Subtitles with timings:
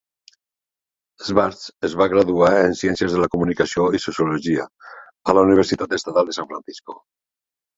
[1.25, 4.67] Schwartz es va graduar en Ciències de la Comunicació i Sociologia
[5.33, 6.99] a la Universitat Estatal de San Francisco.